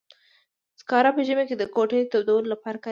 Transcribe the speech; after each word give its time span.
سکاره 0.79 1.11
په 1.15 1.21
ژمي 1.27 1.43
کې 1.49 1.55
د 1.57 1.63
کوټې 1.75 1.99
تودولو 2.11 2.49
لپاره 2.53 2.73
کاریږي. 2.77 2.79